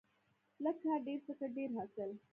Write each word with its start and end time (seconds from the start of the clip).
لږ 0.63 0.75
کار، 0.83 0.99
ډیر 1.07 1.19
فکر، 1.27 1.49
ډیر 1.57 1.69
حاصل. 1.77 2.09